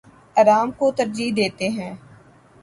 [0.35, 1.93] آرام کو ترجیح دیتے ہیں